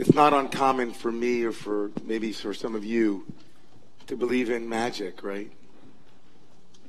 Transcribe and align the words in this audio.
It's 0.00 0.14
not 0.14 0.32
uncommon 0.32 0.94
for 0.94 1.12
me 1.12 1.42
or 1.42 1.52
for 1.52 1.90
maybe 2.04 2.32
for 2.32 2.54
some 2.54 2.74
of 2.74 2.86
you 2.86 3.26
to 4.06 4.16
believe 4.16 4.48
in 4.48 4.66
magic, 4.66 5.22
right? 5.22 5.52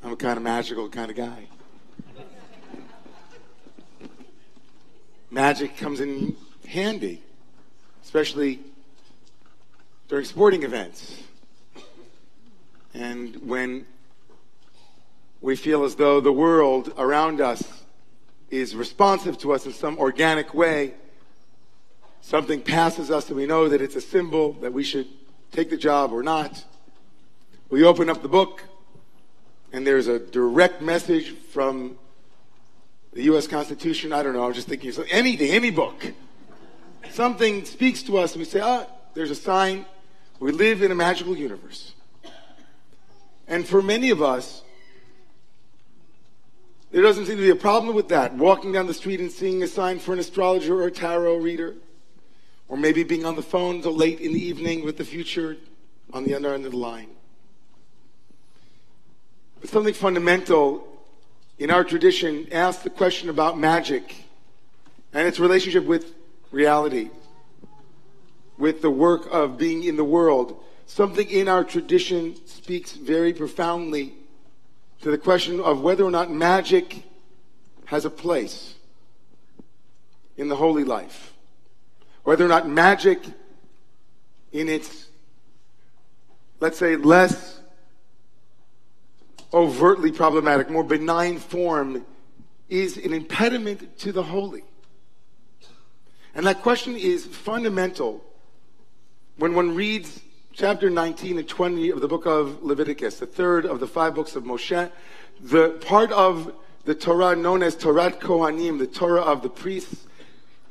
I'm 0.02 0.14
a 0.14 0.16
kind 0.16 0.38
of 0.38 0.44
magical 0.44 0.88
kind 0.88 1.12
of 1.12 1.18
guy. 1.18 1.48
Magic 5.30 5.76
comes 5.76 6.00
in 6.00 6.38
handy, 6.66 7.22
especially 8.02 8.62
during 10.08 10.24
sporting 10.24 10.64
events. 10.64 11.22
And 12.94 13.46
when 13.46 13.88
we 15.42 15.58
feel 15.58 15.84
as 15.84 15.96
though 15.96 16.22
the 16.22 16.32
world 16.32 16.94
around 16.98 17.42
us 17.42 17.84
is 18.50 18.74
responsive 18.74 19.38
to 19.40 19.52
us 19.52 19.66
in 19.66 19.74
some 19.74 19.98
organic 19.98 20.54
way, 20.54 20.94
something 22.22 22.62
passes 22.62 23.12
us 23.12 23.28
and 23.28 23.38
we 23.38 23.46
know 23.46 23.68
that 23.68 23.82
it's 23.82 23.96
a 23.96 24.02
symbol 24.02 24.54
that 24.54 24.72
we 24.72 24.84
should 24.84 25.08
take 25.52 25.70
the 25.70 25.78
job 25.78 26.14
or 26.14 26.24
not. 26.24 26.64
We 27.70 27.84
open 27.84 28.10
up 28.10 28.22
the 28.22 28.30
book 28.30 28.64
and 29.74 29.86
there's 29.86 30.08
a 30.08 30.20
direct 30.20 30.82
message 30.82 31.32
from 31.32 31.98
the 33.14 33.24
U.S. 33.24 33.48
Constitution. 33.48 34.14
I 34.14 34.24
don't 34.24 34.34
know. 34.34 34.44
I'm 34.44 34.54
just 34.54 34.68
thinking 34.68 34.92
so 34.92 35.04
anything, 35.10 35.52
any 35.52 35.72
book. 35.72 36.14
Something 37.12 37.66
speaks 37.66 38.04
to 38.04 38.18
us 38.18 38.34
and 38.34 38.40
we 38.40 38.46
say, 38.46 38.62
ah, 38.62 38.86
there's 39.14 39.32
a 39.32 39.36
sign. 39.36 39.86
We 40.40 40.52
live 40.52 40.82
in 40.82 40.92
a 40.92 40.96
magical 40.96 41.36
universe. 41.36 41.94
And 43.48 43.68
for 43.68 43.82
many 43.82 44.12
of 44.12 44.22
us, 44.22 44.64
there 46.92 47.02
doesn't 47.02 47.26
seem 47.26 47.38
to 47.38 47.42
be 47.42 47.50
a 47.50 47.56
problem 47.56 47.96
with 47.96 48.10
that. 48.10 48.34
Walking 48.36 48.72
down 48.72 48.88
the 48.88 48.94
street 48.94 49.20
and 49.20 49.32
seeing 49.32 49.64
a 49.64 49.68
sign 49.68 50.00
for 50.00 50.14
an 50.14 50.20
astrologer 50.20 50.82
or 50.82 50.88
a 50.88 50.92
tarot 50.92 51.38
reader, 51.38 51.76
or 52.72 52.78
maybe 52.78 53.04
being 53.04 53.26
on 53.26 53.36
the 53.36 53.42
phone 53.42 53.76
until 53.76 53.94
late 53.94 54.22
in 54.22 54.32
the 54.32 54.42
evening 54.42 54.86
with 54.86 54.96
the 54.96 55.04
future 55.04 55.58
on 56.14 56.24
the 56.24 56.34
other 56.34 56.54
end 56.54 56.66
of 56.66 56.72
the 56.72 56.78
line. 56.78 57.10
But 59.60 59.70
something 59.70 59.94
fundamental 59.94 60.88
in 61.60 61.70
our 61.70 61.84
tradition 61.84 62.48
asks 62.50 62.82
the 62.82 62.90
question 62.90 63.28
about 63.28 63.60
magic 63.60 64.16
and 65.12 65.28
its 65.28 65.38
relationship 65.38 65.84
with 65.84 66.14
reality, 66.50 67.10
with 68.58 68.82
the 68.82 68.90
work 68.90 69.28
of 69.30 69.58
being 69.58 69.84
in 69.84 69.98
the 69.98 70.06
world. 70.06 70.64
Something 70.86 71.30
in 71.30 71.50
our 71.50 71.66
tradition 71.66 72.38
speaks 72.48 72.94
very 72.94 73.34
profoundly 73.34 74.14
to 75.02 75.12
the 75.12 75.18
question 75.18 75.60
of 75.60 75.82
whether 75.82 76.06
or 76.06 76.12
not 76.12 76.32
magic 76.32 77.04
has 77.84 78.06
a 78.06 78.10
place 78.10 78.76
in 80.38 80.48
the 80.48 80.56
holy 80.56 80.86
life. 80.86 81.31
Whether 82.24 82.46
or 82.46 82.50
not 82.50 82.68
magic 82.68 83.20
in 84.52 84.70
its, 84.70 85.08
let's 86.60 86.78
say, 86.78 86.96
less 86.96 87.60
overtly 89.54 90.12
problematic, 90.12 90.70
more 90.70 90.84
benign 90.84 91.38
form 91.38 92.06
is 92.70 92.98
an 92.98 93.14
impediment 93.14 93.98
to 94.00 94.12
the 94.12 94.24
holy. 94.24 94.64
And 96.34 96.46
that 96.46 96.62
question 96.62 96.96
is 96.96 97.26
fundamental 97.26 98.24
when 99.38 99.54
one 99.54 99.76
reads 99.76 100.22
chapter 100.54 100.90
19 100.90 101.40
and 101.40 101.48
20 101.48 101.90
of 101.90 102.02
the 102.02 102.08
book 102.08 102.26
of 102.26 102.64
Leviticus, 102.64 103.20
the 103.20 103.26
third 103.26 103.66
of 103.66 103.80
the 103.80 103.88
five 103.88 104.16
books 104.16 104.36
of 104.36 104.44
Moshe, 104.44 104.92
the 105.42 105.70
part 105.82 106.12
of 106.12 106.54
the 106.86 106.96
Torah 106.96 107.36
known 107.36 107.64
as 107.64 107.76
Torat 107.76 108.20
Kohanim, 108.20 108.80
the 108.80 108.88
Torah 108.88 109.22
of 109.22 109.42
the 109.42 109.50
priests. 109.50 110.08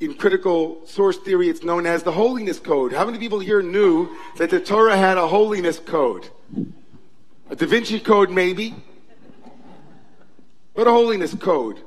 In 0.01 0.15
critical 0.15 0.81
source 0.87 1.19
theory, 1.19 1.51
it's 1.51 1.63
known 1.63 1.85
as 1.85 2.03
the 2.03 2.13
Holiness 2.13 2.59
Code. 2.59 2.95
How 2.95 3.05
many 3.05 3.19
people 3.19 3.39
here 3.39 3.61
knew 3.61 4.09
that 4.39 4.49
the 4.49 4.59
Torah 4.59 4.97
had 4.97 5.19
a 5.19 5.29
holiness 5.29 5.79
code? 5.79 6.27
A 7.51 7.55
Da 7.55 7.67
Vinci 7.67 8.01
Code, 8.01 8.31
maybe. 8.31 8.75
But 10.75 10.87
a 10.87 10.91
holiness 10.91 11.35
code. 11.35 11.83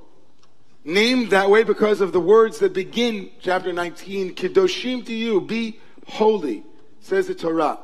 Named 0.86 1.32
that 1.32 1.50
way 1.50 1.64
because 1.64 2.02
of 2.02 2.12
the 2.12 2.20
words 2.20 2.60
that 2.60 2.74
begin 2.74 3.32
chapter 3.40 3.74
19, 3.74 4.36
Kedoshim 4.36 5.04
tihyu, 5.04 5.48
be 5.48 5.80
holy, 6.06 6.64
says 7.00 7.26
the 7.26 7.34
Torah. 7.34 7.80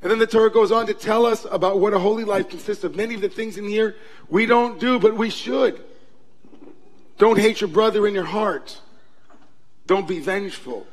And 0.00 0.10
then 0.10 0.18
the 0.18 0.26
Torah 0.26 0.50
goes 0.50 0.72
on 0.72 0.86
to 0.86 0.94
tell 0.94 1.26
us 1.26 1.46
about 1.50 1.80
what 1.80 1.92
a 1.92 1.98
holy 1.98 2.24
life 2.24 2.48
consists 2.48 2.82
of. 2.82 2.96
Many 2.96 3.14
of 3.14 3.20
the 3.20 3.28
things 3.28 3.58
in 3.58 3.68
here 3.68 3.96
we 4.30 4.46
don't 4.46 4.80
do, 4.80 4.98
but 4.98 5.18
we 5.18 5.28
should. 5.28 5.84
Don't 7.18 7.38
hate 7.38 7.60
your 7.60 7.68
brother 7.68 8.06
in 8.06 8.14
your 8.14 8.24
heart. 8.24 8.80
Don't 9.86 10.08
be 10.08 10.20
vengeful. 10.20 10.86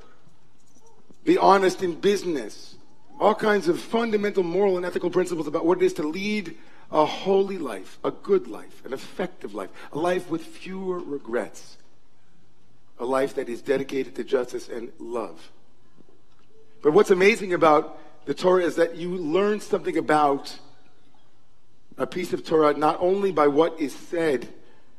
Be 1.23 1.37
honest 1.37 1.81
in 1.81 1.99
business 1.99 2.75
all 3.19 3.35
kinds 3.35 3.67
of 3.67 3.79
fundamental 3.79 4.43
moral 4.43 4.77
and 4.77 4.85
ethical 4.85 5.09
principles 5.09 5.47
about 5.47 5.65
what 5.65 5.81
it 5.81 5.85
is 5.85 5.93
to 5.93 6.03
lead 6.03 6.57
a 6.91 7.05
holy 7.05 7.57
life, 7.57 7.97
a 8.03 8.11
good 8.11 8.47
life, 8.47 8.85
an 8.85 8.93
effective 8.93 9.53
life, 9.53 9.69
a 9.91 9.97
life 9.97 10.29
with 10.29 10.43
fewer 10.43 10.99
regrets, 10.99 11.77
a 12.99 13.05
life 13.05 13.35
that 13.35 13.49
is 13.49 13.61
dedicated 13.61 14.15
to 14.15 14.23
justice 14.23 14.69
and 14.69 14.91
love. 14.99 15.51
But 16.81 16.91
what's 16.91 17.11
amazing 17.11 17.53
about 17.53 17.97
the 18.25 18.33
Torah 18.33 18.63
is 18.63 18.75
that 18.75 18.95
you 18.95 19.15
learn 19.15 19.59
something 19.59 19.97
about 19.97 20.57
a 21.97 22.05
piece 22.05 22.33
of 22.33 22.45
Torah 22.45 22.73
not 22.73 22.97
only 22.99 23.31
by 23.31 23.47
what 23.47 23.79
is 23.79 23.95
said 23.95 24.49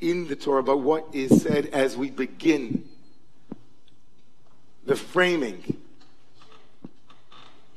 in 0.00 0.28
the 0.28 0.37
Torah, 0.37 0.62
but 0.62 0.78
what 0.78 1.06
is 1.12 1.43
said 1.43 1.66
as 1.66 1.97
we 1.97 2.11
begin. 2.11 2.88
The 4.86 4.96
framing, 4.96 5.80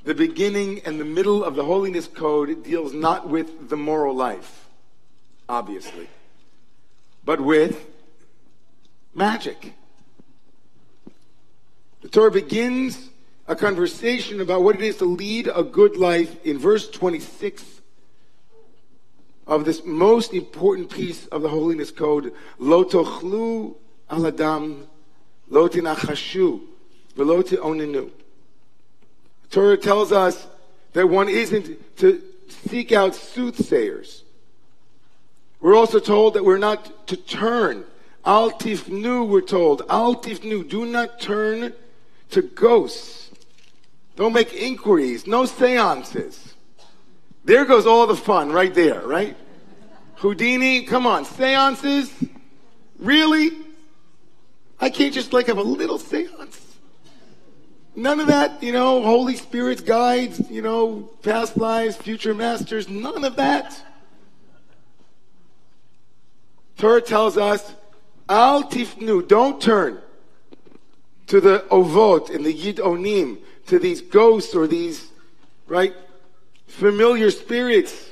the 0.04 0.14
beginning 0.14 0.82
and 0.86 1.00
the 1.00 1.06
middle 1.06 1.44
of 1.44 1.56
the 1.56 1.64
holiness 1.64 2.08
code 2.08 2.64
deals 2.64 2.94
not 2.94 3.30
with 3.30 3.70
the 3.70 3.78
moral 3.78 4.16
life, 4.16 4.68
obviously, 5.48 6.10
but 7.24 7.40
with 7.40 7.86
magic. 9.16 9.74
The 12.02 12.10
Torah 12.10 12.32
begins 12.32 13.10
a 13.48 13.56
conversation 13.56 14.42
about 14.42 14.64
what 14.64 14.76
it 14.76 14.82
is 14.82 14.98
to 14.98 15.06
lead 15.06 15.50
a 15.54 15.64
good 15.64 15.96
life 15.96 16.46
in 16.46 16.58
verse 16.58 16.90
26 16.90 17.64
of 19.48 19.64
this 19.64 19.84
most 19.86 20.34
important 20.34 20.90
piece 20.90 21.26
of 21.28 21.42
the 21.42 21.50
holiness 21.50 21.90
code, 21.90 22.34
Lo 22.60 22.84
tochlu 22.84 23.76
aladam, 24.10 24.86
lo 25.50 25.70
tinachashu, 25.70 26.62
velo 27.18 27.42
oninu. 27.42 28.12
Torah 29.50 29.78
tells 29.78 30.12
us 30.12 30.48
that 30.94 31.08
one 31.08 31.28
isn't 31.28 31.98
to 31.98 32.22
seek 32.70 32.92
out 32.92 33.16
soothsayers. 33.16 34.24
We're 35.60 35.76
also 35.76 36.00
told 36.00 36.36
that 36.36 36.46
we're 36.46 36.60
not 36.60 37.08
to 37.08 37.18
turn. 37.18 37.84
Al 38.24 38.52
tifnu, 38.52 39.28
we're 39.28 39.42
told. 39.42 39.82
Al 39.90 40.16
tifnu, 40.16 40.70
do 40.70 40.86
not 40.86 41.20
turn 41.20 41.74
to 42.30 42.42
ghosts. 42.42 43.32
Don't 44.16 44.34
make 44.34 44.54
inquiries. 44.54 45.26
No 45.26 45.46
seances. 45.46 46.54
There 47.46 47.66
goes 47.66 47.86
all 47.86 48.06
the 48.06 48.16
fun 48.16 48.52
right 48.52 48.74
there, 48.74 49.02
right? 49.02 49.36
Houdini, 50.16 50.84
come 50.84 51.08
on, 51.08 51.26
seances? 51.26 52.12
Really? 53.00 53.52
I 54.80 54.90
can't 54.90 55.14
just 55.14 55.34
like 55.34 55.48
have 55.48 55.58
a 55.58 55.64
little 55.64 55.98
seance? 55.98 56.67
None 57.98 58.20
of 58.20 58.28
that, 58.28 58.62
you 58.62 58.72
know, 58.72 59.02
Holy 59.02 59.36
Spirit's 59.36 59.82
guides, 59.82 60.52
you 60.52 60.62
know, 60.62 61.10
past 61.24 61.58
lives, 61.58 61.96
future 61.96 62.36
masters, 62.36 62.88
none 62.88 63.24
of 63.24 63.38
that. 63.38 63.76
Torah 66.78 67.02
tells 67.02 67.38
us, 67.38 67.74
Al 68.30 68.66
tifnu, 68.66 69.28
don't 69.28 69.60
turn 69.60 70.00
to 71.26 71.42
the 71.42 71.66
ovot 71.72 72.30
and 72.30 72.46
the 72.46 72.54
yid 72.54 72.78
onim, 72.78 73.40
to 73.66 73.80
these 73.80 74.02
ghosts 74.02 74.54
or 74.54 74.68
these, 74.68 75.08
right, 75.66 75.96
familiar 76.68 77.32
spirits. 77.32 78.10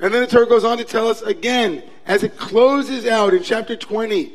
And 0.00 0.12
then 0.12 0.22
the 0.22 0.26
Torah 0.26 0.48
goes 0.48 0.64
on 0.64 0.78
to 0.78 0.84
tell 0.84 1.06
us 1.06 1.22
again, 1.22 1.84
as 2.04 2.24
it 2.24 2.36
closes 2.36 3.06
out 3.06 3.32
in 3.32 3.44
chapter 3.44 3.76
20, 3.76 4.32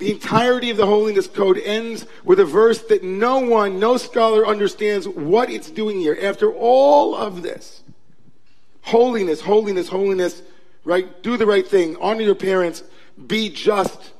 the 0.00 0.10
entirety 0.10 0.70
of 0.70 0.78
the 0.78 0.86
Holiness 0.86 1.26
Code 1.26 1.58
ends 1.58 2.06
with 2.24 2.40
a 2.40 2.44
verse 2.44 2.80
that 2.84 3.04
no 3.04 3.38
one, 3.38 3.78
no 3.78 3.98
scholar 3.98 4.46
understands 4.46 5.06
what 5.06 5.50
it's 5.50 5.70
doing 5.70 5.98
here. 6.00 6.18
After 6.20 6.52
all 6.52 7.14
of 7.14 7.42
this, 7.42 7.82
holiness, 8.82 9.42
holiness, 9.42 9.88
holiness, 9.88 10.42
right? 10.84 11.22
Do 11.22 11.36
the 11.36 11.46
right 11.46 11.66
thing, 11.66 11.96
honor 12.00 12.22
your 12.22 12.34
parents, 12.34 12.82
be 13.26 13.50
just. 13.50 14.12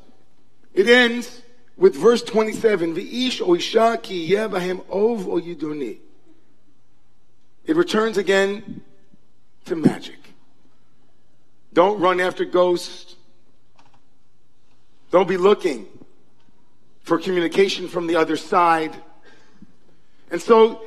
It 0.74 0.86
ends 0.86 1.40
with 1.76 1.96
verse 1.96 2.22
27, 2.22 2.94
V'ish 2.94 3.40
oisha 3.40 4.02
ki 4.02 4.30
yebahem 4.30 4.84
ov. 4.90 5.26
It 7.64 7.76
returns 7.76 8.18
again 8.18 8.82
to 9.64 9.76
magic. 9.76 10.18
Don't 11.72 12.00
run 12.00 12.20
after 12.20 12.44
ghosts. 12.44 13.16
Don't 15.10 15.28
be 15.28 15.36
looking 15.36 15.86
for 17.02 17.18
communication 17.18 17.88
from 17.88 18.06
the 18.06 18.16
other 18.16 18.36
side. 18.36 18.94
And 20.30 20.40
so 20.40 20.82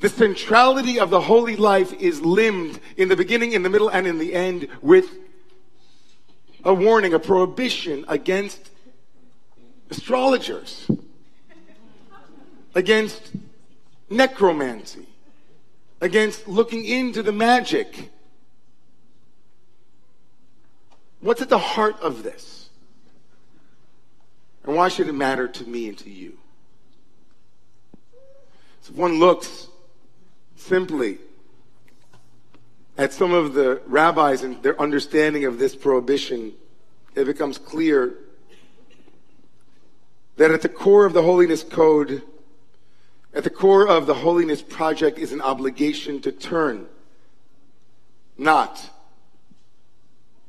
the 0.00 0.08
centrality 0.08 1.00
of 1.00 1.08
the 1.08 1.20
holy 1.20 1.56
life 1.56 1.92
is 1.94 2.20
limned 2.20 2.78
in 2.96 3.08
the 3.08 3.16
beginning, 3.16 3.52
in 3.52 3.62
the 3.62 3.70
middle, 3.70 3.88
and 3.88 4.06
in 4.06 4.18
the 4.18 4.34
end 4.34 4.68
with 4.82 5.08
a 6.64 6.74
warning, 6.74 7.14
a 7.14 7.18
prohibition 7.18 8.04
against 8.08 8.70
astrologers, 9.90 10.90
against 12.74 13.32
necromancy, 14.10 15.06
against 16.00 16.46
looking 16.48 16.84
into 16.84 17.22
the 17.22 17.32
magic. 17.32 18.10
What's 21.20 21.40
at 21.40 21.48
the 21.48 21.58
heart 21.58 21.98
of 22.00 22.22
this? 22.22 22.63
And 24.64 24.74
why 24.74 24.88
should 24.88 25.08
it 25.08 25.12
matter 25.12 25.46
to 25.46 25.64
me 25.64 25.88
and 25.88 25.98
to 25.98 26.10
you? 26.10 26.38
So 28.80 28.92
if 28.92 28.96
one 28.96 29.18
looks 29.18 29.68
simply 30.56 31.18
at 32.96 33.12
some 33.12 33.32
of 33.32 33.54
the 33.54 33.82
rabbis 33.86 34.42
and 34.42 34.62
their 34.62 34.80
understanding 34.80 35.44
of 35.44 35.58
this 35.58 35.76
prohibition, 35.76 36.52
it 37.14 37.24
becomes 37.24 37.58
clear 37.58 38.14
that 40.36 40.50
at 40.50 40.62
the 40.62 40.68
core 40.68 41.04
of 41.04 41.12
the 41.12 41.22
Holiness 41.22 41.62
Code, 41.62 42.22
at 43.34 43.44
the 43.44 43.50
core 43.50 43.86
of 43.86 44.06
the 44.06 44.14
Holiness 44.14 44.62
Project 44.62 45.18
is 45.18 45.32
an 45.32 45.40
obligation 45.40 46.20
to 46.22 46.32
turn, 46.32 46.86
not 48.38 48.90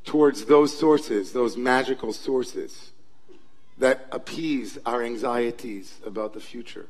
towards 0.05 0.45
those 0.45 0.77
sources, 0.77 1.33
those 1.33 1.57
magical 1.57 2.13
sources 2.13 2.91
that 3.77 4.07
appease 4.11 4.77
our 4.85 5.03
anxieties 5.03 5.99
about 6.05 6.33
the 6.33 6.39
future, 6.39 6.87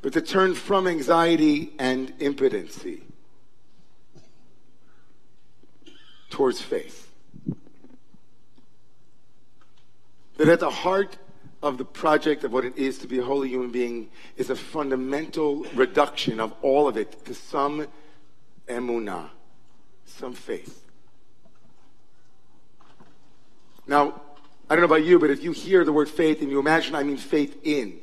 but 0.00 0.12
to 0.12 0.20
turn 0.20 0.54
from 0.54 0.86
anxiety 0.86 1.72
and 1.78 2.12
impotency 2.20 3.02
towards 6.30 6.60
faith. 6.60 7.10
That 10.36 10.48
at 10.48 10.60
the 10.60 10.70
heart 10.70 11.18
of 11.62 11.78
the 11.78 11.84
project 11.84 12.44
of 12.44 12.52
what 12.52 12.64
it 12.64 12.78
is 12.78 12.98
to 12.98 13.08
be 13.08 13.18
a 13.18 13.24
holy 13.24 13.48
human 13.48 13.70
being 13.70 14.08
is 14.36 14.50
a 14.50 14.54
fundamental 14.54 15.64
reduction 15.74 16.38
of 16.38 16.54
all 16.62 16.86
of 16.86 16.96
it 16.96 17.24
to 17.24 17.34
some 17.34 17.88
emunah, 18.68 19.30
some 20.04 20.32
faith. 20.32 20.84
Now, 23.88 24.20
I 24.70 24.74
don't 24.74 24.80
know 24.80 24.96
about 24.96 25.06
you, 25.06 25.18
but 25.18 25.30
if 25.30 25.42
you 25.42 25.52
hear 25.52 25.84
the 25.84 25.92
word 25.92 26.08
faith 26.08 26.42
and 26.42 26.50
you 26.50 26.58
imagine 26.58 26.94
I 26.94 27.02
mean 27.02 27.16
faith 27.16 27.58
in 27.64 28.00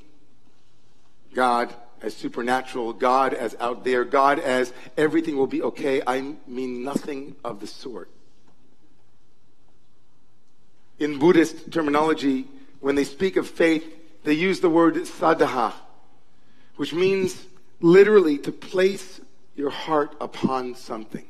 God 1.34 1.74
as 2.02 2.16
supernatural, 2.16 2.94
God 2.94 3.34
as 3.34 3.56
out 3.60 3.84
there, 3.84 4.04
God 4.04 4.40
as 4.40 4.74
everything 4.98 5.38
will 5.38 5.48
be 5.48 5.62
okay, 5.62 6.02
I 6.06 6.34
mean 6.48 6.84
nothing 6.84 7.36
of 7.44 7.60
the 7.60 7.68
sort. 7.68 8.10
In 10.98 11.20
Buddhist 11.20 11.72
terminology, 11.72 12.48
when 12.80 12.96
they 12.96 13.04
speak 13.04 13.36
of 13.36 13.48
faith, 13.48 13.84
they 14.24 14.34
use 14.34 14.60
the 14.60 14.70
word 14.70 14.96
sadha, 14.96 15.74
which 16.78 16.94
means 16.94 17.46
literally 17.80 18.38
to 18.40 18.52
place 18.52 19.22
your 19.56 19.70
heart 19.70 20.16
upon 20.20 20.74
something. 20.76 21.26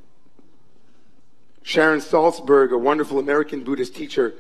Sharon 1.64 2.00
Salzberg, 2.00 2.72
a 2.72 2.78
wonderful 2.78 3.20
American 3.20 3.64
Buddhist 3.64 3.96
teacher, 3.96 4.36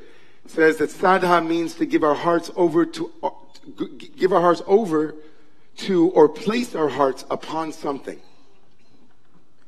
says 0.47 0.77
that 0.77 0.89
sadha 0.89 1.45
means 1.45 1.75
to 1.75 1.85
give 1.85 2.03
our 2.03 2.15
hearts 2.15 2.51
over 2.55 2.85
to 2.85 3.11
uh, 3.23 3.29
give 4.15 4.31
our 4.31 4.41
hearts 4.41 4.61
over 4.67 5.15
to 5.77 6.09
or 6.11 6.29
place 6.29 6.75
our 6.75 6.89
hearts 6.89 7.25
upon 7.29 7.71
something. 7.73 8.19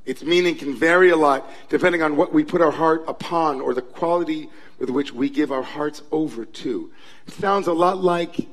Its 0.06 0.24
meaning 0.24 0.56
can 0.56 0.74
vary 0.74 1.09
a 1.09 1.18
lot 1.18 1.50
depending 1.69 2.01
on 2.01 2.15
what 2.15 2.33
we 2.33 2.44
put 2.44 2.62
our 2.62 2.71
heart 2.71 3.03
upon 3.07 3.59
or 3.59 3.74
the 3.74 3.81
quality 3.81 4.50
with 4.79 4.89
which 4.89 5.12
we 5.12 5.29
give 5.29 5.51
our 5.51 5.63
hearts 5.63 6.01
over 6.12 6.45
to. 6.45 6.91
It 7.27 7.33
sounds 7.33 7.68
a 7.68 7.73
lot 7.73 7.97
like 7.97 8.47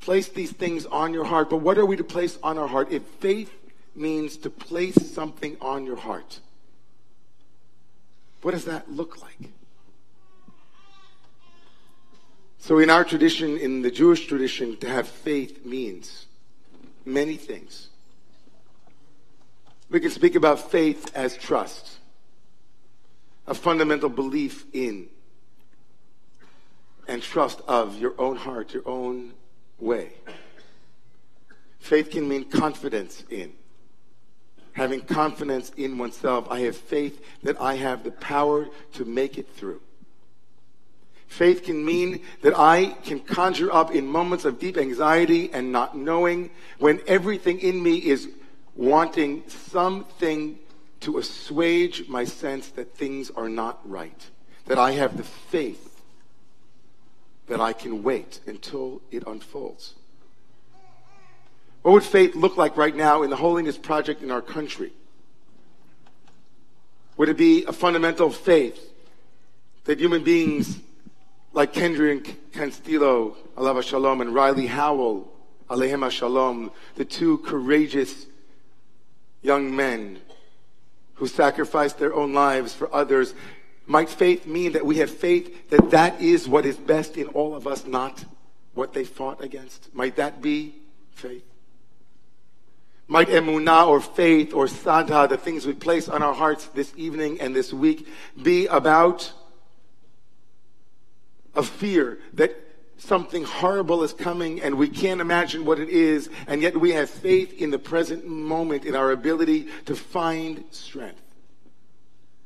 Place 0.00 0.28
these 0.28 0.52
things 0.52 0.86
on 0.86 1.12
your 1.12 1.24
heart. 1.24 1.50
But 1.50 1.56
what 1.58 1.76
are 1.78 1.84
we 1.84 1.96
to 1.96 2.04
place 2.04 2.38
on 2.42 2.58
our 2.58 2.68
heart? 2.68 2.92
If 2.92 3.02
faith 3.20 3.52
means 3.94 4.36
to 4.38 4.50
place 4.50 4.94
something 5.12 5.56
on 5.60 5.84
your 5.84 5.96
heart, 5.96 6.40
what 8.46 8.52
does 8.52 8.66
that 8.66 8.88
look 8.88 9.20
like? 9.20 9.50
So, 12.58 12.78
in 12.78 12.90
our 12.90 13.02
tradition, 13.02 13.56
in 13.56 13.82
the 13.82 13.90
Jewish 13.90 14.28
tradition, 14.28 14.76
to 14.76 14.88
have 14.88 15.08
faith 15.08 15.66
means 15.66 16.26
many 17.04 17.34
things. 17.34 17.88
We 19.90 19.98
can 19.98 20.12
speak 20.12 20.36
about 20.36 20.70
faith 20.70 21.10
as 21.12 21.36
trust, 21.36 21.98
a 23.48 23.54
fundamental 23.54 24.08
belief 24.08 24.64
in 24.72 25.08
and 27.08 27.20
trust 27.20 27.60
of 27.66 27.98
your 27.98 28.14
own 28.16 28.36
heart, 28.36 28.72
your 28.72 28.88
own 28.88 29.32
way. 29.80 30.12
Faith 31.80 32.12
can 32.12 32.28
mean 32.28 32.44
confidence 32.44 33.24
in. 33.28 33.54
Having 34.76 35.02
confidence 35.02 35.72
in 35.76 35.96
oneself. 35.96 36.46
I 36.50 36.60
have 36.60 36.76
faith 36.76 37.24
that 37.42 37.60
I 37.60 37.76
have 37.76 38.04
the 38.04 38.10
power 38.12 38.68
to 38.92 39.04
make 39.04 39.38
it 39.38 39.48
through. 39.56 39.80
Faith 41.26 41.64
can 41.64 41.84
mean 41.84 42.20
that 42.42 42.56
I 42.56 42.96
can 43.02 43.20
conjure 43.20 43.72
up 43.72 43.90
in 43.90 44.06
moments 44.06 44.44
of 44.44 44.58
deep 44.58 44.76
anxiety 44.76 45.50
and 45.52 45.72
not 45.72 45.96
knowing 45.96 46.50
when 46.78 47.00
everything 47.06 47.58
in 47.58 47.82
me 47.82 47.96
is 47.96 48.28
wanting 48.74 49.42
something 49.48 50.58
to 51.00 51.18
assuage 51.18 52.06
my 52.08 52.24
sense 52.24 52.68
that 52.68 52.94
things 52.94 53.30
are 53.30 53.48
not 53.48 53.80
right. 53.88 54.26
That 54.66 54.78
I 54.78 54.92
have 54.92 55.16
the 55.16 55.24
faith 55.24 56.02
that 57.46 57.60
I 57.60 57.72
can 57.72 58.02
wait 58.02 58.40
until 58.46 59.00
it 59.10 59.24
unfolds. 59.26 59.94
What 61.86 61.92
would 61.92 62.02
faith 62.02 62.34
look 62.34 62.56
like 62.56 62.76
right 62.76 62.96
now 62.96 63.22
in 63.22 63.30
the 63.30 63.36
Holiness 63.36 63.78
Project 63.78 64.20
in 64.20 64.32
our 64.32 64.42
country? 64.42 64.90
Would 67.16 67.28
it 67.28 67.36
be 67.36 67.64
a 67.64 67.72
fundamental 67.72 68.28
faith 68.32 68.76
that 69.84 70.00
human 70.00 70.24
beings 70.24 70.80
like 71.52 71.72
Kendrick 71.72 72.52
Castillo, 72.52 73.36
Alav 73.56 73.76
HaShalom, 73.76 74.20
and 74.20 74.34
Riley 74.34 74.66
Howell, 74.66 75.32
Alehem 75.70 76.10
Shalom, 76.10 76.72
the 76.96 77.04
two 77.04 77.38
courageous 77.38 78.26
young 79.42 79.76
men 79.76 80.18
who 81.14 81.28
sacrificed 81.28 82.00
their 82.00 82.12
own 82.12 82.34
lives 82.34 82.74
for 82.74 82.92
others. 82.92 83.32
Might 83.86 84.08
faith 84.08 84.44
mean 84.44 84.72
that 84.72 84.84
we 84.84 84.96
have 84.96 85.10
faith 85.12 85.70
that 85.70 85.90
that 85.92 86.20
is 86.20 86.48
what 86.48 86.66
is 86.66 86.76
best 86.78 87.16
in 87.16 87.28
all 87.28 87.54
of 87.54 87.68
us, 87.68 87.86
not 87.86 88.24
what 88.74 88.92
they 88.92 89.04
fought 89.04 89.40
against? 89.40 89.94
Might 89.94 90.16
that 90.16 90.42
be 90.42 90.74
faith? 91.12 91.44
Might 93.08 93.28
emunah 93.28 93.86
or 93.86 94.00
faith 94.00 94.52
or 94.52 94.66
sadha, 94.66 95.28
the 95.28 95.36
things 95.36 95.64
we 95.64 95.74
place 95.74 96.08
on 96.08 96.22
our 96.22 96.34
hearts 96.34 96.66
this 96.68 96.92
evening 96.96 97.40
and 97.40 97.54
this 97.54 97.72
week, 97.72 98.08
be 98.42 98.66
about 98.66 99.32
a 101.54 101.62
fear 101.62 102.18
that 102.34 102.60
something 102.98 103.44
horrible 103.44 104.02
is 104.02 104.12
coming 104.12 104.60
and 104.60 104.76
we 104.76 104.88
can't 104.88 105.20
imagine 105.20 105.64
what 105.64 105.78
it 105.78 105.88
is, 105.88 106.28
and 106.46 106.62
yet 106.62 106.76
we 106.76 106.92
have 106.92 107.08
faith 107.08 107.52
in 107.60 107.70
the 107.70 107.78
present 107.78 108.26
moment 108.26 108.84
in 108.84 108.96
our 108.96 109.12
ability 109.12 109.68
to 109.84 109.94
find 109.94 110.64
strength. 110.70 111.22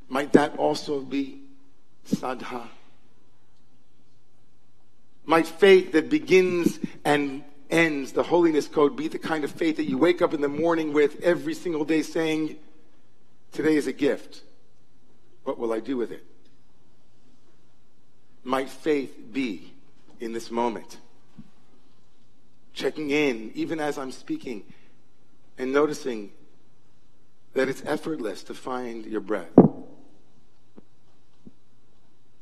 Might 0.09 0.33
that 0.35 0.57
also 0.59 1.01
be 1.01 1.41
sadha? 2.07 2.69
Might 5.25 5.47
faith 5.47 5.93
that 5.93 6.11
begins 6.11 6.81
and 7.05 7.45
ends 7.71 8.13
the 8.13 8.23
holiness 8.23 8.69
code 8.69 8.97
be 8.97 9.09
the 9.09 9.19
kind 9.19 9.45
of 9.45 9.51
faith 9.51 9.77
that 9.77 9.85
you 9.85 9.99
wake 9.99 10.21
up 10.21 10.35
in 10.35 10.41
the 10.41 10.49
morning 10.49 10.93
with 10.93 11.21
every 11.23 11.55
single 11.55 11.85
day 11.85 12.03
saying, 12.03 12.57
Today 13.53 13.77
is 13.77 13.87
a 13.87 13.93
gift. 13.93 14.43
What 15.45 15.59
will 15.59 15.73
I 15.73 15.81
do 15.81 15.97
with 15.97 16.13
it? 16.13 16.25
might 18.45 18.69
faith 18.69 19.33
be 19.33 19.73
in 20.19 20.33
this 20.33 20.51
moment? 20.51 20.99
Checking 22.73 23.11
in, 23.11 23.53
even 23.55 23.81
as 23.81 23.99
I'm 23.99 24.13
speaking, 24.13 24.65
and 25.59 25.73
noticing 25.73 26.31
that 27.55 27.69
it's 27.69 27.83
effortless 27.85 28.43
to 28.45 28.55
find 28.55 29.05
your 29.07 29.21
breath. 29.21 29.51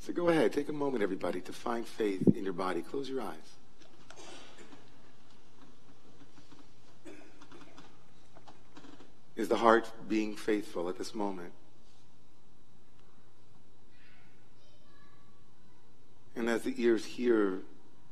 So 0.00 0.12
go 0.12 0.28
ahead, 0.28 0.52
take 0.52 0.68
a 0.68 0.72
moment, 0.72 1.02
everybody, 1.02 1.40
to 1.42 1.52
find 1.52 1.86
faith 1.86 2.26
in 2.36 2.44
your 2.44 2.52
body. 2.52 2.82
Close 2.82 3.08
your 3.08 3.20
eyes. 3.20 3.57
Is 9.38 9.46
the 9.46 9.56
heart 9.56 9.88
being 10.08 10.34
faithful 10.34 10.88
at 10.88 10.98
this 10.98 11.14
moment? 11.14 11.52
And 16.34 16.50
as 16.50 16.62
the 16.62 16.74
ears 16.76 17.04
hear 17.04 17.60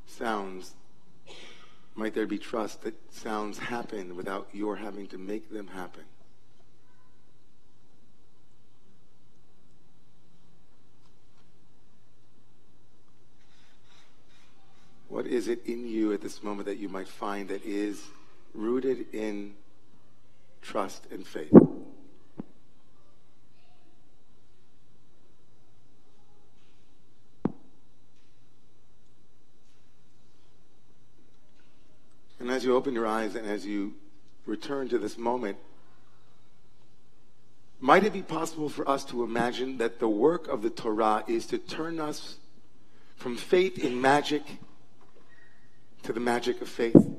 sounds, 0.06 0.74
might 1.96 2.14
there 2.14 2.28
be 2.28 2.38
trust 2.38 2.82
that 2.82 2.94
sounds 3.12 3.58
happen 3.58 4.14
without 4.14 4.46
your 4.52 4.76
having 4.76 5.08
to 5.08 5.18
make 5.18 5.50
them 5.50 5.66
happen. 5.66 6.04
What 15.08 15.26
is 15.26 15.48
it 15.48 15.66
in 15.66 15.88
you 15.88 16.12
at 16.12 16.20
this 16.20 16.40
moment 16.44 16.66
that 16.66 16.78
you 16.78 16.88
might 16.88 17.08
find 17.08 17.48
that 17.48 17.64
is 17.64 18.00
rooted 18.54 19.12
in 19.12 19.54
trust 20.66 21.06
and 21.10 21.26
faith? 21.26 21.52
And 32.38 32.50
as 32.50 32.64
you 32.64 32.76
open 32.76 32.94
your 32.94 33.06
eyes 33.06 33.34
and 33.34 33.46
as 33.46 33.64
you 33.64 33.94
return 34.44 34.88
to 34.88 34.98
this 34.98 35.16
moment, 35.16 35.56
might 37.80 38.04
it 38.04 38.12
be 38.12 38.22
possible 38.22 38.68
for 38.68 38.88
us 38.88 39.04
to 39.06 39.22
imagine 39.22 39.78
that 39.78 40.00
the 40.00 40.08
work 40.08 40.48
of 40.48 40.62
the 40.62 40.70
Torah 40.70 41.24
is 41.26 41.46
to 41.46 41.58
turn 41.58 42.00
us 42.00 42.36
from 43.16 43.36
faith 43.36 43.78
in 43.78 44.00
magic 44.00 44.42
to 46.02 46.12
the 46.12 46.20
magic 46.20 46.60
of 46.60 46.68
faith? 46.68 47.15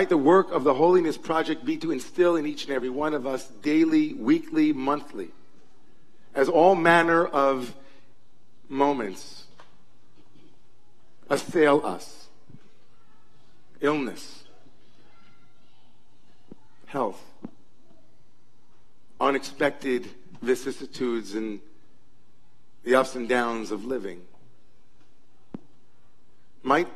Might 0.00 0.08
the 0.08 0.16
work 0.16 0.50
of 0.50 0.64
the 0.64 0.72
Holiness 0.72 1.18
Project 1.18 1.62
be 1.62 1.76
to 1.76 1.90
instill 1.90 2.36
in 2.36 2.46
each 2.46 2.64
and 2.64 2.72
every 2.72 2.88
one 2.88 3.12
of 3.12 3.26
us 3.26 3.46
daily, 3.46 4.14
weekly, 4.14 4.72
monthly, 4.72 5.28
as 6.34 6.48
all 6.48 6.74
manner 6.74 7.26
of 7.26 7.74
moments 8.70 9.44
assail 11.28 11.84
us 11.84 12.28
illness, 13.82 14.44
health, 16.86 17.22
unexpected 19.20 20.08
vicissitudes, 20.40 21.34
and 21.34 21.60
the 22.84 22.94
ups 22.94 23.16
and 23.16 23.28
downs 23.28 23.70
of 23.70 23.84
living. 23.84 24.22
Might 26.62 26.88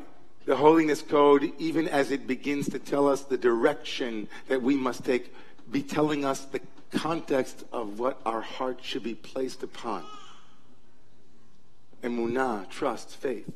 the 0.45 0.57
Holiness 0.57 1.03
Code, 1.03 1.53
even 1.59 1.89
as 1.89 2.11
it 2.11 2.27
begins 2.27 2.69
to 2.71 2.79
tell 2.79 3.09
us 3.09 3.23
the 3.23 3.39
direction 3.39 4.29
that 4.49 4.63
we 4.63 4.77
must 4.77 5.05
take, 5.05 5.35
be 5.71 5.83
telling 5.83 6.25
us 6.25 6.45
the 6.45 6.61
context 6.93 7.65
of 7.73 7.99
what 7.99 8.21
our 8.27 8.41
heart 8.41 8.79
should 8.83 9.03
be 9.03 9.15
placed 9.15 9.63
upon. 9.63 10.05
Emunah, 12.03 12.69
trust, 12.69 13.17
faith. 13.17 13.51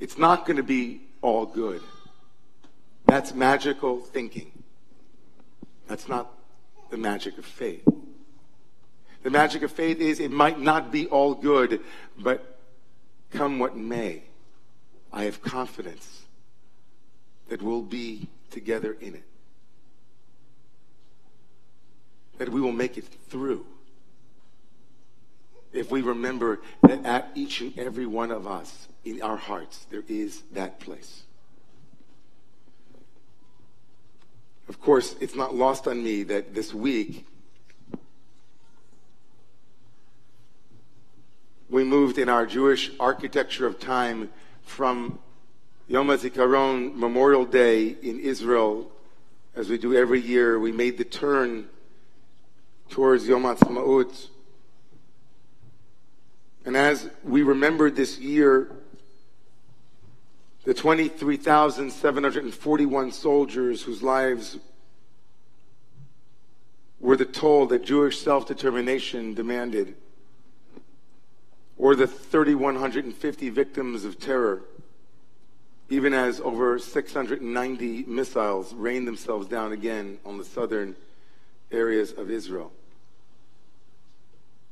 It's 0.00 0.16
not 0.16 0.46
going 0.46 0.56
to 0.56 0.62
be 0.62 1.02
all 1.20 1.44
good. 1.44 1.82
That's 3.04 3.34
magical 3.34 4.00
thinking. 4.00 4.50
That's 5.86 6.08
not 6.08 6.32
the 6.90 6.96
magic 6.96 7.36
of 7.36 7.44
faith. 7.44 7.86
The 9.22 9.30
magic 9.30 9.62
of 9.62 9.70
faith 9.70 10.00
is 10.00 10.18
it 10.18 10.30
might 10.30 10.58
not 10.58 10.90
be 10.90 11.06
all 11.08 11.34
good, 11.34 11.80
but 12.18 12.49
come 13.30 13.58
what 13.58 13.76
may, 13.76 14.22
I 15.12 15.24
have 15.24 15.42
confidence 15.42 16.22
that 17.48 17.62
we'll 17.62 17.82
be 17.82 18.28
together 18.50 18.96
in 19.00 19.14
it. 19.14 19.24
That 22.38 22.48
we 22.48 22.60
will 22.60 22.72
make 22.72 22.96
it 22.96 23.04
through. 23.28 23.66
If 25.72 25.90
we 25.90 26.02
remember 26.02 26.60
that 26.82 27.04
at 27.04 27.30
each 27.34 27.60
and 27.60 27.78
every 27.78 28.06
one 28.06 28.30
of 28.30 28.46
us, 28.46 28.88
in 29.04 29.22
our 29.22 29.36
hearts, 29.36 29.86
there 29.90 30.04
is 30.08 30.42
that 30.52 30.80
place. 30.80 31.22
Of 34.68 34.80
course, 34.80 35.16
it's 35.20 35.34
not 35.34 35.54
lost 35.54 35.88
on 35.88 36.02
me 36.02 36.22
that 36.24 36.54
this 36.54 36.72
week 36.74 37.26
we 41.70 41.84
moved 41.84 42.18
in 42.18 42.28
our 42.28 42.44
Jewish 42.46 42.90
architecture 42.98 43.64
of 43.66 43.78
time 43.78 44.30
from 44.64 45.20
Yom 45.86 46.08
HaZikaron, 46.08 46.96
Memorial 46.96 47.44
Day 47.44 47.96
in 48.02 48.18
Israel, 48.18 48.90
as 49.54 49.68
we 49.68 49.78
do 49.78 49.94
every 49.94 50.20
year, 50.20 50.58
we 50.58 50.72
made 50.72 50.98
the 50.98 51.04
turn 51.04 51.68
towards 52.88 53.28
Yom 53.28 53.44
HaAtzmaut. 53.44 54.26
And 56.64 56.76
as 56.76 57.08
we 57.22 57.42
remembered 57.42 57.94
this 57.94 58.18
year, 58.18 58.72
the 60.64 60.74
23,741 60.74 63.12
soldiers 63.12 63.82
whose 63.82 64.02
lives 64.02 64.58
were 66.98 67.16
the 67.16 67.24
toll 67.24 67.66
that 67.66 67.84
Jewish 67.84 68.18
self 68.18 68.44
determination 68.46 69.34
demanded, 69.34 69.94
or 71.80 71.96
the 71.96 72.06
3,150 72.06 73.48
victims 73.48 74.04
of 74.04 74.20
terror, 74.20 74.60
even 75.88 76.12
as 76.12 76.38
over 76.40 76.78
690 76.78 78.04
missiles 78.06 78.74
rained 78.74 79.08
themselves 79.08 79.48
down 79.48 79.72
again 79.72 80.18
on 80.26 80.36
the 80.36 80.44
southern 80.44 80.94
areas 81.72 82.12
of 82.12 82.30
Israel. 82.30 82.70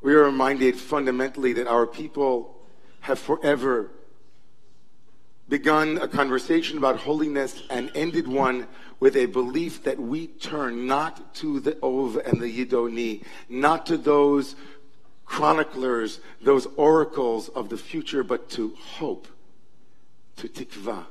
We 0.02 0.14
are 0.14 0.24
reminded 0.24 0.76
fundamentally 0.76 1.54
that 1.54 1.66
our 1.66 1.86
people 1.86 2.54
have 3.00 3.18
forever 3.18 3.90
begun 5.48 5.96
a 5.96 6.08
conversation 6.08 6.76
about 6.76 6.98
holiness 6.98 7.62
and 7.70 7.90
ended 7.94 8.28
one 8.28 8.66
with 9.00 9.16
a 9.16 9.24
belief 9.24 9.82
that 9.84 9.98
we 9.98 10.26
turn 10.26 10.86
not 10.86 11.34
to 11.36 11.58
the 11.58 11.78
Ov 11.82 12.16
and 12.16 12.38
the 12.38 12.66
Yidoni, 12.66 13.24
not 13.48 13.86
to 13.86 13.96
those 13.96 14.56
chroniclers, 15.28 16.20
those 16.40 16.66
oracles 16.76 17.48
of 17.50 17.68
the 17.68 17.76
future, 17.76 18.24
but 18.24 18.50
to 18.50 18.74
hope, 18.76 19.28
to 20.36 20.48
tikva. 20.48 21.04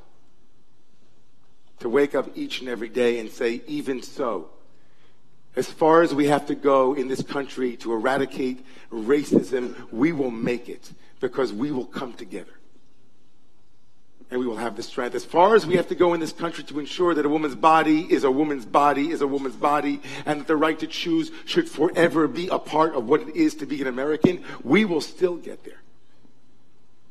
To 1.80 1.90
wake 1.90 2.16
up 2.16 2.36
each 2.36 2.60
and 2.60 2.68
every 2.68 2.90
day 2.90 3.20
and 3.20 3.30
say, 3.30 3.62
even 3.68 4.02
so, 4.02 4.50
as 5.56 5.68
far 5.72 6.02
as 6.02 6.14
we 6.14 6.28
have 6.28 6.48
to 6.48 6.56
go 6.56 6.96
in 6.96 7.08
this 7.08 7.22
country 7.22 7.78
to 7.78 7.94
eradicate 7.94 8.66
racism, 8.92 9.76
we 9.92 10.12
will 10.12 10.32
make 10.32 10.68
it 10.68 10.92
because 11.20 11.54
we 11.54 11.72
will 11.72 11.86
come 11.86 12.14
together 12.14 12.57
and 14.30 14.40
we 14.40 14.46
will 14.46 14.58
have 14.58 14.76
the 14.76 14.84
strength. 14.84 15.16
As 15.16 15.24
far 15.24 15.56
as 15.56 15.66
we 15.66 15.76
have 15.76 15.88
to 15.88 15.96
go 15.96 16.14
in 16.14 16.20
this 16.20 16.34
country 16.34 16.64
to 16.66 16.80
ensure 16.80 17.14
that 17.14 17.26
a 17.26 17.30
woman's 17.30 17.56
body 17.56 18.02
is 18.12 18.24
a 18.24 18.32
woman's 18.32 18.66
body 18.66 19.12
is 19.12 19.22
a 19.22 19.28
woman's 19.28 19.56
body, 19.56 20.02
and 20.26 20.42
that 20.42 20.48
the 20.48 20.56
right 20.56 20.78
to 20.80 20.88
choose 20.88 21.32
should 21.46 21.70
forever 21.70 22.28
be 22.28 22.48
a 22.50 22.60
part 22.60 22.94
of 22.96 23.08
what 23.08 23.22
it 23.22 23.36
is 23.36 23.56
to 23.56 23.66
be 23.66 23.82
an 23.82 23.88
American, 23.88 24.44
we 24.64 24.84
will 24.84 25.02
still 25.02 25.38
get 25.38 25.64
there. 25.64 25.82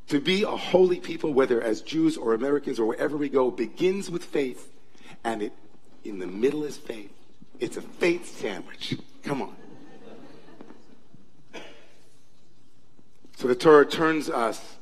To 0.09 0.21
be 0.21 0.43
a 0.43 0.51
holy 0.51 1.01
people, 1.01 1.33
whether 1.33 1.61
as 1.61 1.81
Jews 1.81 2.17
or 2.17 2.35
Americans 2.35 2.79
or 2.79 2.87
wherever 2.87 3.17
we 3.17 3.29
go, 3.29 3.51
begins 3.51 4.11
with 4.11 4.25
faith, 4.25 4.71
and 5.25 5.43
it 5.43 5.53
in 6.05 6.19
the 6.19 6.27
middle 6.27 6.65
is 6.65 6.77
faith. 6.77 7.11
It's 7.59 7.77
a 7.77 7.83
faith 7.83 8.39
sandwich. 8.39 8.97
Come 9.25 9.43
on. 9.43 9.57
So 13.37 13.49
the 13.49 13.55
Torah 13.55 13.85
turns 13.87 14.31
us 14.31 14.76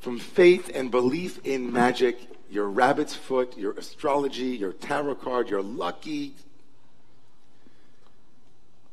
from 0.00 0.18
faith 0.18 0.70
and 0.74 0.90
belief 0.90 1.44
in 1.44 1.72
magic, 1.72 2.18
your 2.50 2.68
rabbit's 2.68 3.14
foot, 3.14 3.56
your 3.56 3.72
astrology, 3.72 4.56
your 4.56 4.72
tarot 4.72 5.14
card, 5.16 5.48
your 5.48 5.62
lucky, 5.62 6.34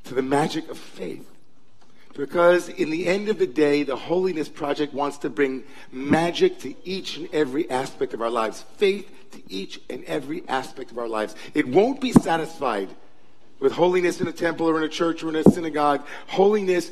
to 0.03 0.13
the 0.13 0.21
magic 0.21 0.69
of 0.69 0.77
faith. 0.77 1.27
Because 2.13 2.69
in 2.69 2.89
the 2.89 3.07
end 3.07 3.29
of 3.29 3.37
the 3.37 3.47
day, 3.47 3.83
the 3.83 3.95
Holiness 3.95 4.49
Project 4.49 4.93
wants 4.93 5.19
to 5.19 5.29
bring 5.29 5.63
magic 5.91 6.59
to 6.59 6.73
each 6.83 7.17
and 7.17 7.29
every 7.31 7.69
aspect 7.69 8.13
of 8.13 8.21
our 8.21 8.29
lives, 8.29 8.63
faith 8.77 9.09
to 9.31 9.41
each 9.53 9.79
and 9.89 10.03
every 10.05 10.47
aspect 10.47 10.91
of 10.91 10.97
our 10.97 11.07
lives. 11.07 11.35
It 11.53 11.67
won't 11.67 12.01
be 12.01 12.11
satisfied 12.11 12.89
with 13.59 13.71
holiness 13.71 14.19
in 14.19 14.27
a 14.27 14.31
temple 14.31 14.67
or 14.67 14.77
in 14.77 14.83
a 14.83 14.89
church 14.89 15.23
or 15.23 15.29
in 15.29 15.35
a 15.35 15.43
synagogue. 15.43 16.05
Holiness 16.27 16.91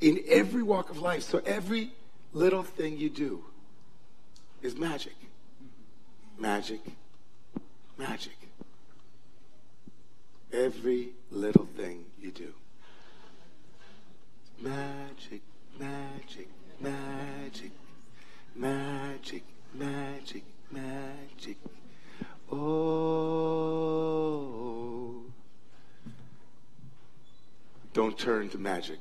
in 0.00 0.20
every 0.28 0.62
walk 0.62 0.90
of 0.90 1.00
life. 1.00 1.22
So 1.22 1.40
every 1.46 1.92
little 2.32 2.62
thing 2.62 2.98
you 2.98 3.08
do 3.10 3.44
is 4.62 4.76
magic. 4.76 5.14
Magic. 6.38 6.80
Magic. 7.96 8.36
Every 10.52 11.10
little 11.30 11.66
thing 11.76 12.04
you 12.20 12.30
do. 12.30 12.52
Magic, 14.60 15.42
magic, 15.78 16.48
magic, 16.80 17.70
magic, 18.56 19.42
magic, 19.74 20.44
magic. 20.70 21.56
Oh. 22.50 22.58
Don't 27.92 28.18
turn 28.18 28.48
to 28.50 28.58
magic. 28.58 28.98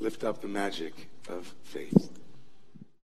lift 0.00 0.24
up 0.24 0.40
the 0.40 0.48
magic 0.48 1.08
of. 1.28 1.54